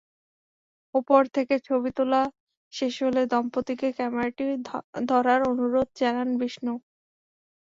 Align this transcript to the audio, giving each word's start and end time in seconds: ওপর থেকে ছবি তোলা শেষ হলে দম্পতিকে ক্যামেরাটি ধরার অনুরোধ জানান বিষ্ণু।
ওপর 0.95 1.21
থেকে 1.35 1.55
ছবি 1.67 1.89
তোলা 1.97 2.21
শেষ 2.73 2.93
হলে 3.05 3.21
দম্পতিকে 3.31 3.87
ক্যামেরাটি 3.97 4.45
ধরার 5.09 5.41
অনুরোধ 5.51 5.87
জানান 6.01 6.29
বিষ্ণু। 6.41 6.73